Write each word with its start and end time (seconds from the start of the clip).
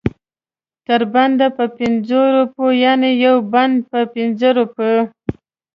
تر 0.87 1.01
بنده 1.13 1.47
په 1.57 1.65
پنځو 1.77 2.21
روپو 2.37 2.65
یعنې 2.83 3.09
یو 3.25 3.35
بند 3.53 3.75
په 3.91 3.99
پنځه 4.13 4.47
روپۍ. 4.59 4.95